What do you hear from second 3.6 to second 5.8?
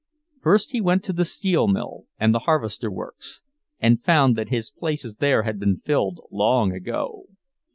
and found that his places there had been